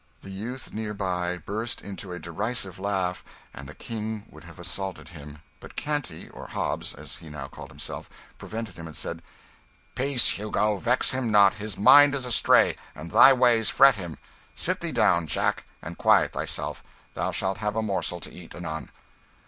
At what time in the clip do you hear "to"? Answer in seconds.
18.21-18.33